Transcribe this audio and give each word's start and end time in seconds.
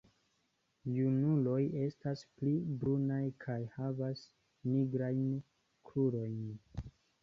Junuloj 0.93 1.57
estas 1.81 2.25
pli 2.41 2.55
brunaj 2.81 3.21
kaj 3.47 3.61
havas 3.77 4.27
nigrajn 4.75 5.25
krurojn. 5.91 6.47